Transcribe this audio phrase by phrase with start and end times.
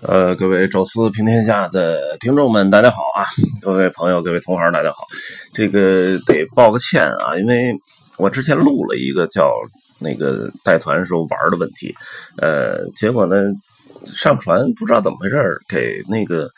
[0.00, 3.26] 呃，各位宙斯平天下的听众们，大家好啊！
[3.60, 4.98] 各位朋友，各位同行，大家好。
[5.52, 7.74] 这个得报个歉啊，因为
[8.16, 9.52] 我之前录了一个叫
[9.98, 11.92] 那个带团时候玩的问题，
[12.36, 13.36] 呃，结果呢
[14.06, 16.48] 上传不知道怎么回事给那个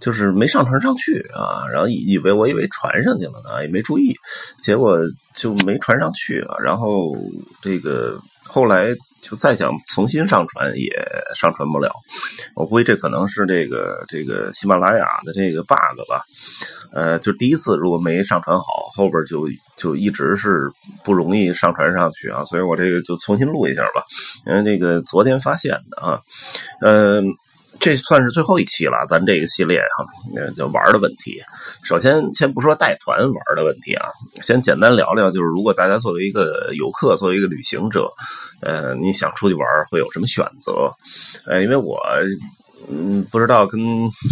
[0.00, 4.12] 就是没上传上去啊，然后以为我以为传上去了呢，也没注意，
[4.60, 4.98] 结果
[5.36, 7.16] 就没传上去啊，然后
[7.62, 8.18] 这个
[8.50, 8.94] 后来。
[9.22, 10.88] 就再想重新上传也
[11.36, 11.92] 上传不了，
[12.54, 15.76] 我估计这可能是这个这个喜马拉雅的这个 bug
[16.08, 16.22] 吧。
[16.94, 20.70] 呃，就第一次如果没上传好，后边就就一直是
[21.04, 22.42] 不容易上传上去啊。
[22.46, 24.02] 所以我这个就重新录一下吧，
[24.46, 26.18] 因为这个昨天发现的啊，
[26.80, 27.22] 嗯。
[27.80, 31.40] 这算是最后一期了，咱这个系列哈，那就玩的问题。
[31.82, 34.06] 首先，先不说带团玩的问题啊，
[34.42, 38.06] 先简单聊聊，就是如果大家作为一个游客，作为一个旅行者，
[38.60, 40.92] 呃，你想出去玩会有什么选择？
[41.46, 41.98] 呃，因为我
[42.90, 43.80] 嗯不知道跟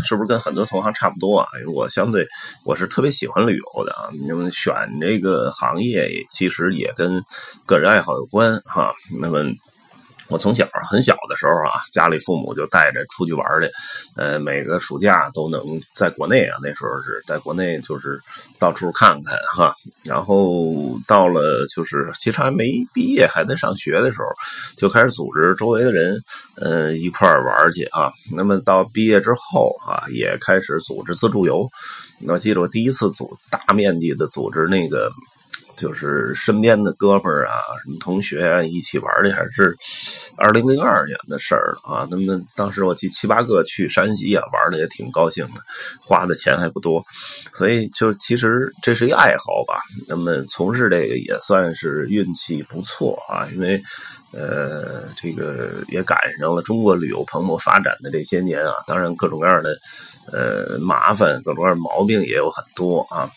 [0.05, 2.29] 是不是跟很多同行差不多啊，因为我相对
[2.65, 7.25] 我是特别喜欢旅游的啊，那么选这个行业其实也跟
[7.65, 9.51] 个人爱好有关哈，那么。
[10.29, 13.71] 我从小很小的时候啊，家里父母就带着出去玩去，
[14.15, 15.61] 呃，每个暑假都能
[15.95, 18.21] 在国内啊，那时候是在国内就是
[18.59, 19.75] 到处看看哈。
[20.05, 24.27] 然后到了就是其实还没毕业还在上学的时候，
[24.77, 26.21] 就开始组织周围的人，
[26.57, 28.13] 呃，一块玩去啊。
[28.31, 31.67] 那么到毕业之后啊，也开始组织自助游。
[32.27, 35.11] 我记得我第一次组大面积的组织那个。
[35.79, 39.75] 就是身边的哥们儿啊，什么同学啊，一起玩的，还是
[40.37, 42.09] 二零零二年的事儿了啊。
[42.11, 45.63] 那么当时我记七八个去山西啊，玩的也挺高兴的，
[46.01, 47.03] 花的钱还不多，
[47.55, 49.81] 所以就其实这是一爱好吧。
[50.09, 53.81] 那么从事这个也算是运气不错啊，因为
[54.33, 58.73] 呃，这个也赶上了中国旅游蓬勃发展的这些年啊。
[58.87, 59.77] 当然各种各样的。
[60.31, 63.31] 呃，麻烦各种各样的毛病也有很多啊，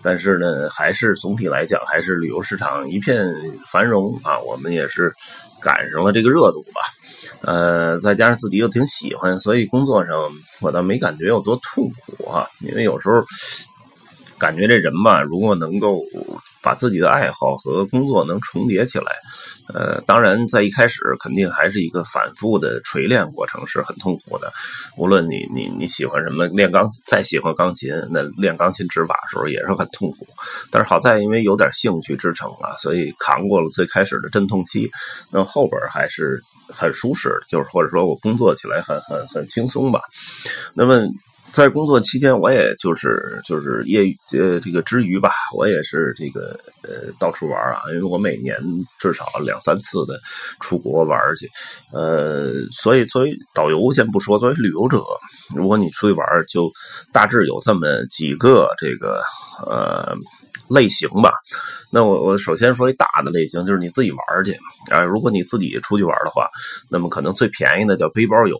[0.00, 3.22] 但是呢，还是总体来讲，还是旅游市场一片
[3.70, 4.38] 繁荣啊。
[4.38, 5.12] 我们也是
[5.60, 6.80] 赶上了这个热度吧，
[7.42, 10.16] 呃，再加上自己又挺喜欢，所以工作上
[10.62, 12.48] 我倒没感觉有多痛苦啊。
[12.62, 13.22] 因为有时候
[14.38, 16.02] 感觉这人吧，如果能够。
[16.62, 19.16] 把自己的爱好和工作能重叠起来，
[19.72, 24.52] 呃，当然在一开始肯定还是一个反复的锤炼过程，是很痛苦的。
[24.96, 30.26] 无论你你你喜欢什么，练钢再喜欢钢琴，那练钢琴指法的时候也是很痛苦。
[30.70, 34.90] 但是好在因为有点兴趣支撑啊，所以扛过了最开始的阵痛期，
[35.30, 40.00] 那后边还是很舒适，就是或者说我工作起来很很很轻松吧。
[40.74, 41.06] 那么。
[41.52, 48.56] 在工作期间，我也就是就是业余呃这个之余吧，我也是这个呃到处玩啊，因为我每年
[49.00, 50.20] 至少两三次的
[50.60, 51.48] 出国玩去，
[51.92, 55.02] 呃，所以作为导游先不说，作为旅游者，
[55.56, 56.70] 如果你出去玩，就
[57.12, 59.22] 大致有这么几个这个
[59.66, 60.14] 呃。
[60.70, 61.30] 类型吧，
[61.90, 64.52] 那我我首先说一大的类型，就是你自己玩去
[64.90, 65.00] 啊。
[65.00, 66.48] 如果你自己出去玩的话，
[66.90, 68.56] 那么可能最便宜的叫背包游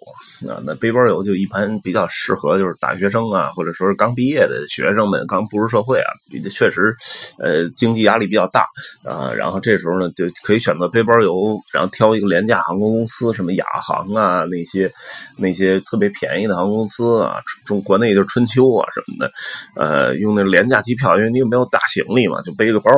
[0.48, 0.62] 啊。
[0.64, 6.08] 那背包游就一般比较适合就是大学生啊，或者说是刚毕业的学生们，刚步入社会啊，
[6.50, 6.94] 确实
[7.38, 8.64] 呃经济压力比较大
[9.04, 9.32] 啊。
[9.34, 14.90] 然后这时候呢，就可以选择背包游，然后挑一个廉价航空公司，什么亚航啊那些
[15.36, 19.32] 那些特别便宜的航空公司啊，中国内就是春秋啊什么的，
[19.74, 21.80] 呃，用那廉价机票，因为你又没有大。
[21.88, 22.90] 行李嘛，就背个包，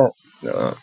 [0.43, 0.73] 嗯，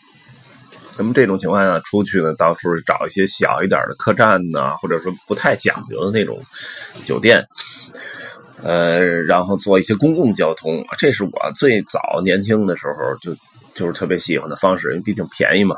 [0.97, 6.39] 那么这种情况下出去呢，到处找一些小一点的客栈呢，或者说不太讲究的那种
[7.03, 7.45] 酒店，
[8.63, 13.35] 呃，然后做一些公共交通，这是我最早年轻的时候就
[13.75, 15.75] 就是特别喜欢的方式，因为毕竟便宜嘛。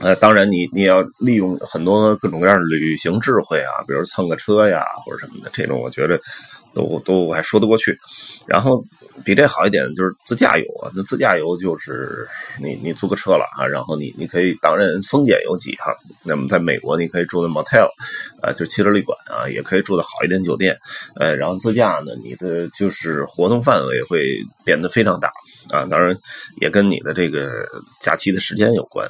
[0.00, 6.18] 呃，当然你你要利用很多各种各样的旅行智慧啊，比如蹭个车呀或者什么的，这种我觉得
[6.72, 7.98] 都都还说得过去，
[8.46, 8.82] 然后。
[9.24, 12.26] 比这好一点就是自驾游啊，那自驾游就是
[12.60, 15.94] 你你租个车了啊，然后你你可以当然丰俭由己哈。
[16.22, 17.88] 那么在美国你可以住的 motel，
[18.42, 20.78] 啊，就汽车旅馆啊，也可以住的好一点酒店，
[21.16, 25.32] 呃，然后自驾呢，你的就是活动范围会变得非常大
[25.70, 26.16] 啊，当然
[26.60, 27.66] 也跟你的这个
[28.00, 29.08] 假期的时间有关。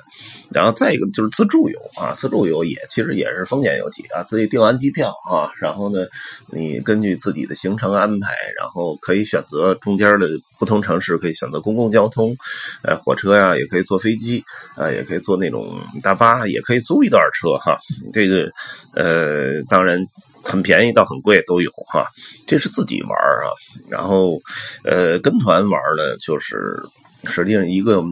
[0.53, 6.07] 然后再一个就是自助游啊，自助游也其实也是丰俭由己啊，自己订完机票啊，然后呢，
[6.53, 10.29] 你根据自己的行程安排，然后可以选择中间的
[10.59, 12.37] 不同城市可以选择公共交通，
[12.83, 14.43] 呃，火车呀，也可以坐飞机
[14.77, 17.77] 啊，也可以坐那种大巴，也可以租一段车哈。
[18.13, 18.51] 这个
[18.95, 20.01] 呃，当然
[20.43, 22.07] 很便宜到很贵都有哈。
[22.47, 23.53] 这是自己玩啊，
[23.91, 24.41] 然后
[24.85, 26.81] 呃，跟团玩呢就是。
[27.25, 28.03] 实际上，一个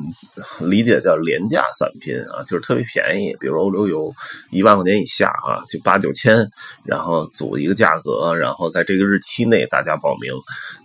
[0.60, 3.34] 理解叫廉价散拼啊，就是特别便宜。
[3.40, 4.14] 比如欧洲有
[4.50, 6.46] 一万块钱以下啊，就八九千，
[6.84, 10.30] 然后组一个价格，然后在这个日期内大家报名。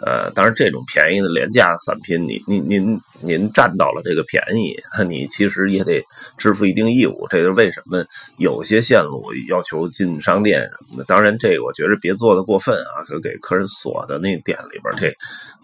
[0.06, 6.02] 呃，当然这种便宜的廉价散拼，你您您您占到了这个便宜，那你其实也得
[6.38, 7.28] 支付一定义务。
[7.30, 8.06] 这就是为什么
[8.38, 11.04] 有些线路要求进商店什么的。
[11.04, 15.14] 当然，这个我觉得别做的过分啊，就给客人锁的那店里边，这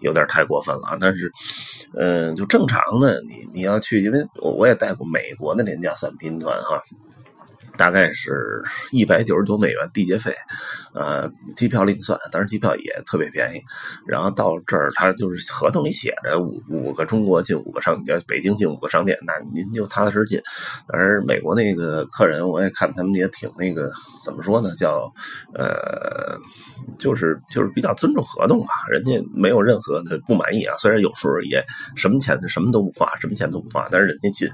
[0.00, 0.98] 有点太过分了。
[1.00, 1.32] 但是，
[1.98, 2.49] 嗯，就。
[2.50, 6.82] 正常的，你你要去，因为我我也带过美国的廉价散拼团哈。
[7.80, 8.62] 大概是
[8.92, 10.36] 一百九十多美元地接费，
[10.92, 13.62] 呃，机票另算，但是机票也特别便宜。
[14.06, 20.38] 然后到这儿，他就是合同里写着五五个中国进五个商，呃，北京进五个商店，那您就踏踏实进。
[20.88, 23.90] 而美国那个客人，我也看他们也挺那个，
[24.22, 24.74] 怎么说呢？
[24.76, 25.10] 叫
[25.54, 26.38] 呃，
[26.98, 30.76] 就是就是比较尊重合同吧，人家没有任何的不满意啊。
[30.76, 31.64] 虽然有时候也
[31.96, 34.46] 什么钱什么都不花，什么钱都不花，但是人家进，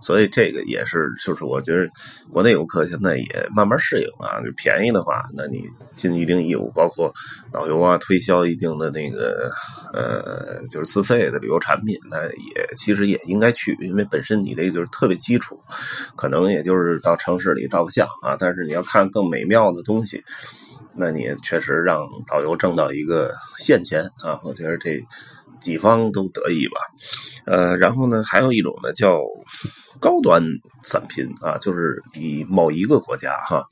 [0.00, 1.88] 所以这个也是，就是我觉得
[2.30, 2.59] 国内有。
[2.60, 5.64] 游客现在也慢慢适应啊，就便宜的话，那你
[5.96, 7.12] 尽一定义务，包括
[7.50, 9.50] 导游啊，推销一定的那个
[9.94, 15.58] 呃，就是自费的旅游产品，那也其实也应该去，因为本身你这就是特别基础，
[16.16, 20.22] 可能也就是到城市里照个相啊，但是你要看更美妙的东西，
[20.94, 25.00] 那你确实让导游挣到一个现钱啊，我觉得这。
[25.60, 26.76] 几方都得意吧，
[27.46, 29.20] 呃，然后呢，还有一种呢叫
[30.00, 30.42] 高端
[30.82, 33.62] 散拼啊，就是以某一个国家哈，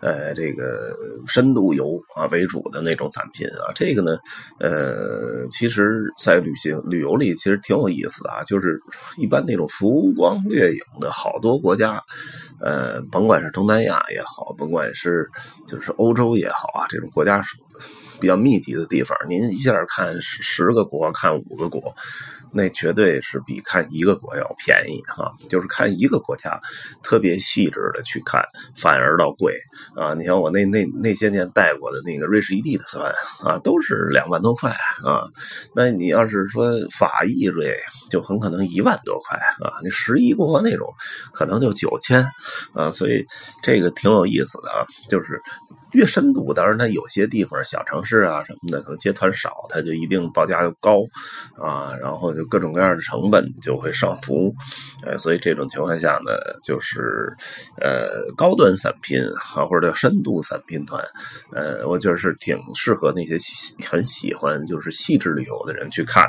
[0.00, 0.96] 呃，这个
[1.26, 4.18] 深度游啊为主的那种散拼啊，这个呢，
[4.58, 8.80] 呃，其实，在旅行旅游里其实挺有意思的啊，就是
[9.16, 12.02] 一般那种浮光掠影的好多国家，
[12.60, 15.28] 呃，甭管是东南亚也好，甭管是
[15.68, 17.42] 就是欧洲也好啊，这种国家。
[18.22, 21.92] 比较密集的地方，您一下看十十个国，看五个国，
[22.52, 25.28] 那绝对是比看一个国要便宜哈。
[25.48, 26.60] 就是看一个国家，
[27.02, 28.40] 特别细致的去看，
[28.76, 29.52] 反而倒贵
[29.96, 30.14] 啊。
[30.14, 33.12] 你像我那那那些年带过的那个瑞士一地的团
[33.44, 35.26] 啊，都是两万多块啊。
[35.74, 37.76] 那你要是说法意瑞，
[38.08, 39.82] 就很可能一万多块啊。
[39.82, 40.88] 你十一国那种，
[41.32, 42.24] 可能就九千
[42.72, 42.88] 啊。
[42.88, 43.26] 所以
[43.64, 45.42] 这个挺有意思的啊，就是。
[45.92, 51.02] 越深度，当然它有些地方小城市啊什么的，可能接团少，它就一定报价就高
[51.58, 54.54] 啊，然后就各种各样的成本就会上浮，
[55.04, 57.32] 呃，所以这种情况下呢，就是
[57.80, 59.20] 呃高端散拼
[59.54, 61.02] 啊，或者叫深度散拼团，
[61.52, 63.36] 呃，我觉得是挺适合那些
[63.86, 66.24] 很喜欢就是细致旅游的人去看。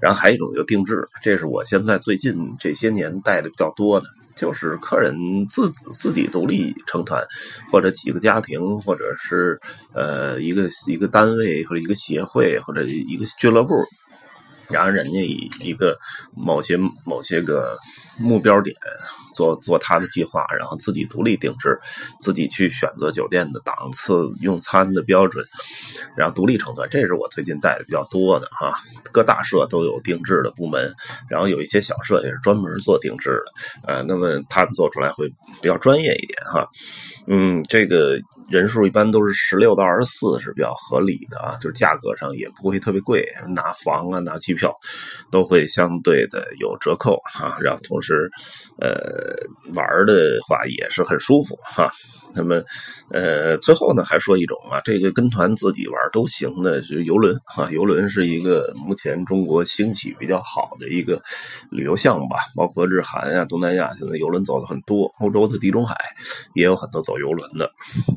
[0.00, 4.06] 然后还有一种就定制，这是我现在最近这些年带的比较多的。
[4.34, 5.14] 就是客人
[5.48, 7.22] 自自己独立成团，
[7.70, 9.58] 或者几个家庭，或者是
[9.92, 13.74] 呃一个一个单位或者一个协会或者一个俱乐部。
[14.68, 15.96] 然后人家以一个
[16.34, 17.78] 某些某些个
[18.18, 18.74] 目标点
[19.34, 21.78] 做做他的计划，然后自己独立定制，
[22.20, 25.44] 自己去选择酒店的档次、用餐的标准，
[26.16, 26.88] 然后独立成团。
[26.90, 28.74] 这是我最近带的比较多的哈。
[29.10, 30.94] 各大社都有定制的部门，
[31.28, 33.52] 然后有一些小社也是专门做定制的。
[33.86, 35.28] 呃，那么他们做出来会
[35.60, 36.66] 比较专业一点哈。
[37.26, 38.18] 嗯，这个
[38.48, 44.74] 人数一般都是十六到二十四是比较合理的啊，就是价格上也不会特别贵，拿房啊拿机机票
[45.30, 48.30] 都会相对的有折扣哈，然后同时
[48.80, 48.90] 呃
[49.74, 51.90] 玩的话也是很舒服哈。
[52.34, 52.62] 那么
[53.10, 61.20] 呃最后呢还说一种啊，这个跟团自己玩都行的，就游轮啊，游轮是一个目前中国兴起比较好的一个
[61.70, 65.94] 旅游项目吧，包括日韩啊、东南亚现在游轮走的很多，欧洲的地中海
[66.54, 67.02] 也有很多。
[67.02, 67.68] 走游轮的，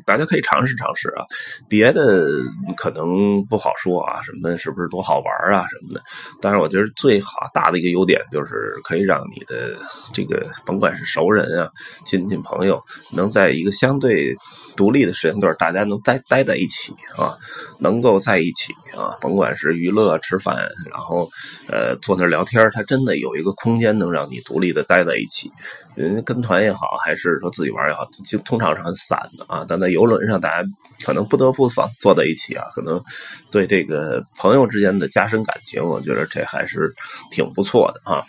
[0.05, 1.25] 大家可以尝试尝试啊。
[1.67, 2.29] 别的
[2.77, 6.03] 可能不好说啊，什么是不是多好玩啊什么的。
[6.41, 9.77] 但是我觉得最好大的一个优点就是可以让你的
[10.13, 11.69] 这个甭管是熟人啊、
[12.05, 14.35] 亲戚朋友，能在一个相对
[14.75, 17.37] 独立的时间段，大家能待待在一起啊，
[17.79, 20.55] 能够在一起啊，甭管是娱乐、吃饭，
[20.91, 21.29] 然后
[21.69, 25.51] 呃坐那聊天，它真的有一个空间能让你独立的待在一起。
[25.95, 29.65] 人跟团也好，还是说自己玩也好，就通常是很散的啊。
[29.67, 30.67] 但在游轮上，大家
[31.05, 33.01] 可能不得不放坐在一起啊，可能
[33.49, 36.93] 对这个朋友之间的加深感情，我觉得这还是
[37.31, 38.21] 挺不错的啊。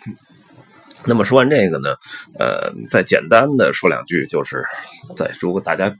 [1.05, 1.95] 那么说完这个呢，
[2.39, 4.63] 呃，再简单的说两句，就是
[5.15, 5.93] 在如果大家。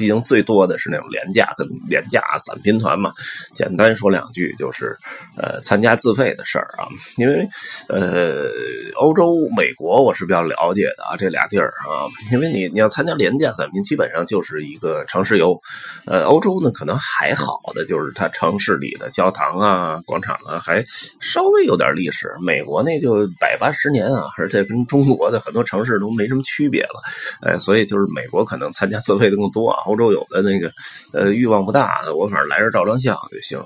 [0.00, 3.12] 毕竟最多的是那种廉价跟廉价散拼团嘛。
[3.54, 4.96] 简单说两句，就是
[5.36, 6.88] 呃，参加自费的事儿啊。
[7.18, 7.46] 因为
[7.86, 8.48] 呃，
[8.96, 12.08] 欧洲、美国我是比较了解的啊，这俩地儿啊。
[12.32, 15.60] 因为你你要参加廉价散拼，基本上就是一个城市游。
[16.06, 20.82] 呃，欧洲呢可能还好的就是它城市里的教堂啊、广场啊还
[21.20, 22.34] 稍微有点历史。
[22.42, 27.02] 美国那就百八十年啊，而且跟中国的很多城市都没什么区别了。
[27.42, 29.82] 哎，所以就是美国可能参加自费的更多啊。
[29.90, 30.72] 欧洲有的那个
[31.12, 33.60] 呃欲望不大，我反正来这照张相就行。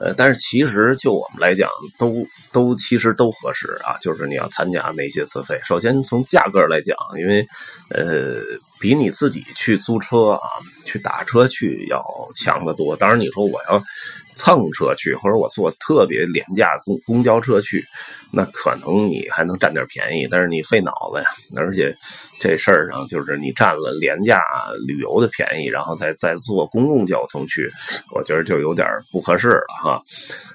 [0.00, 3.96] 呃，但是其实就我们来讲，都都其实都合适啊。
[4.00, 7.46] 就是你要参加那些自费，首先从价格来讲，因为
[7.90, 8.40] 呃
[8.80, 10.40] 比你自己去租车啊、
[10.84, 12.04] 去打车去要
[12.34, 12.96] 强得多。
[12.96, 13.80] 当然你说我要
[14.34, 17.84] 蹭车去，或者我坐特别廉价公公交车去，
[18.32, 21.96] 那可能你还能占点便宜，但是你费脑子呀，而且。
[22.40, 24.40] 这事儿上就是你占了廉价
[24.86, 27.70] 旅游的便宜，然后再再坐公共交通去，
[28.14, 30.02] 我觉得就有点不合适了哈。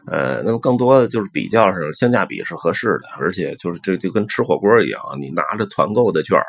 [0.07, 6.39] 呃，那么更多的就是比较上性价比是合适的，而且就是这就跟吃火锅一样，你拿着团购的券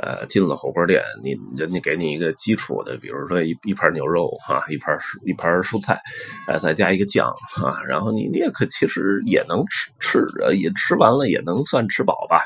[0.00, 6.00] 呃，进了火锅店，你人家给你一个基础的，比如说一一盘牛肉哈，一盘一盘蔬菜，
[6.48, 12.44] 呃，再加一个酱哈，然后你你也可其实也能吃吃也吃完了也能算吃饱吧。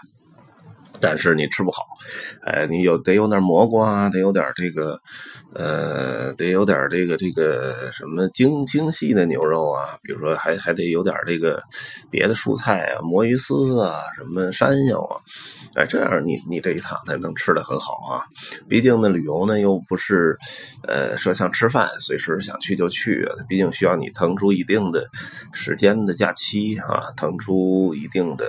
[1.00, 1.85] 但是你吃不好，
[2.43, 4.99] 哎，你有得有点蘑菇啊，得有点这个，
[5.53, 11.62] 呃，得有点这个这个什么精精细的牛肉啊，比如说还还得有点这个
[12.11, 15.21] 别的蔬菜啊，魔芋丝啊，什么山药啊，
[15.75, 18.25] 哎，这样你你这一趟才能吃的很好啊。
[18.69, 20.38] 毕竟呢，旅游呢又不是，
[20.87, 25.07] 呃，说像吃饭，随时想去就去，毕竟需要你腾出一定的
[25.53, 28.47] 时间的假期啊，腾出一定的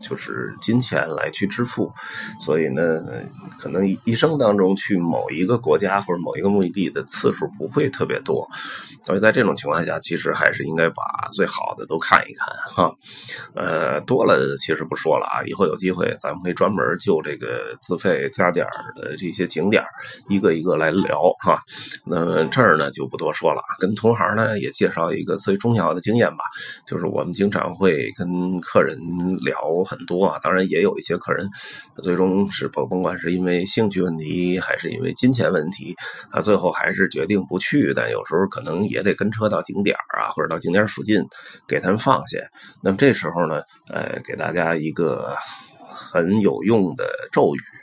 [0.00, 1.73] 就是金钱来去支付。
[1.74, 1.92] 富，
[2.40, 2.82] 所以呢，
[3.58, 8.48] 可能一生当中去某一个国家或者某一个目的地的次数不会特别多，
[9.04, 11.02] 所以在这种情况下，其实还是应该把
[11.32, 12.94] 最好的都看一看哈。
[13.54, 18.64] 呃，多了其实不说了啊，以后有机会咱们可以专门就这个自费加点
[18.94, 19.82] 的这些景点
[20.28, 21.60] 一个一个来聊哈。
[22.06, 26.44] 那这儿呢就不多说了，跟同行呢也介绍一个最重要的经验吧，
[26.86, 28.96] 就是我们经常会跟客人
[29.40, 31.48] 聊很多啊，当然也有一些客人。
[32.02, 35.94] 最终是甭甭管是因为兴趣问题，还是因为金钱问题，
[36.32, 37.92] 他最后还是决定不去。
[37.94, 41.22] 但有时候可能也得跟车到景点啊，或者到景点附近
[41.68, 42.38] 给他们放下。
[42.82, 45.36] 那么这时候呢，呃，给大家一个
[45.92, 47.73] 很有用的咒语。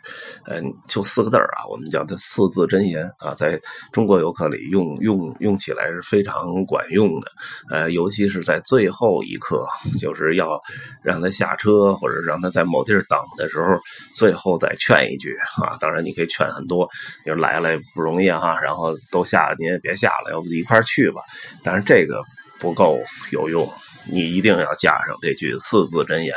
[0.48, 3.60] 嗯，就四个字啊，我们叫它四字真言啊，在
[3.92, 7.32] 中国游客里用用用起来是非常管用的。
[7.70, 9.66] 呃，尤其是在最后一刻，
[10.00, 10.62] 就是要
[11.04, 13.80] 让他下车或者让他在某地儿等的时候，
[14.14, 15.78] 最后再劝一句啊。
[15.80, 16.88] 当然，你可以劝很多，
[17.26, 21.22] 你说来了不容易啊，然后都下了，您也别下了，要不一块儿去吧。
[21.64, 22.22] 但是这个
[22.60, 23.00] 不够
[23.32, 23.68] 有用。
[24.10, 26.36] 你一定要加上这句四字真言，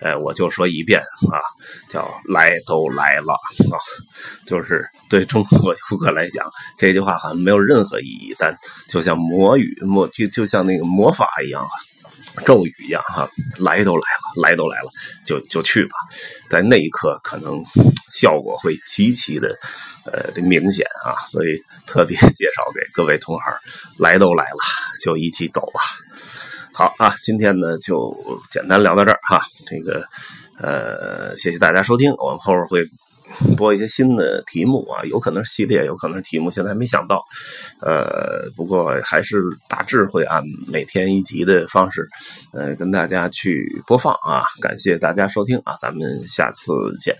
[0.00, 1.40] 哎，我就说一遍啊，
[1.88, 3.32] 叫“来都来了”
[3.72, 3.76] 啊，
[4.44, 8.56] 就是对中国游客来讲，这句话好像没有任何意义，但
[8.88, 11.66] 就像魔语魔就就像那个魔法一样，
[12.44, 14.90] 咒语一样哈，来都来了，来都来了，
[15.24, 15.96] 就就去吧，
[16.50, 17.64] 在那一刻可能
[18.10, 19.56] 效果会极其的
[20.04, 23.54] 呃明显啊，所以特别介绍给各位同行，
[23.98, 24.58] 来都来了，
[25.02, 25.80] 就一起走吧。
[26.78, 28.16] 好啊，今天呢就
[28.52, 29.40] 简单聊到这儿哈。
[29.66, 30.04] 这个
[30.60, 32.88] 呃，谢谢大家收听，我们后边会
[33.56, 37.24] 播一些新的题目啊，有可能是系列，有可能是题目，现在还没想到。
[37.80, 42.08] 呃，不过还是大致会按每天一集的方式，
[42.52, 44.44] 呃，跟大家去播放啊。
[44.60, 47.16] 感谢大家收听啊，咱们下次见。